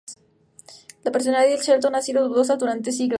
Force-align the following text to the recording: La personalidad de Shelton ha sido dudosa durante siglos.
La 1.03 1.11
personalidad 1.11 1.55
de 1.55 1.63
Shelton 1.63 1.93
ha 1.93 2.01
sido 2.01 2.27
dudosa 2.27 2.55
durante 2.55 2.91
siglos. 2.91 3.09